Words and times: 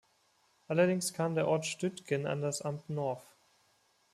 Allerdings 0.67 1.13
kam 1.13 1.35
der 1.35 1.47
Ort 1.47 1.67
Stüttgen 1.67 2.25
an 2.25 2.41
das 2.41 2.63
Amt 2.63 2.89
Norf. 2.89 3.21